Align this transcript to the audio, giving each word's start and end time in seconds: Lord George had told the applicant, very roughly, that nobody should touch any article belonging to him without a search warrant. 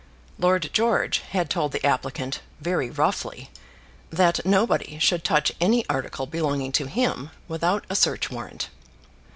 Lord 0.39 0.67
George 0.73 1.19
had 1.29 1.47
told 1.47 1.71
the 1.73 1.85
applicant, 1.85 2.39
very 2.59 2.89
roughly, 2.89 3.51
that 4.09 4.43
nobody 4.43 4.97
should 4.97 5.23
touch 5.23 5.51
any 5.61 5.87
article 5.87 6.25
belonging 6.25 6.71
to 6.71 6.87
him 6.87 7.29
without 7.47 7.85
a 7.87 7.95
search 7.95 8.31
warrant. 8.31 8.69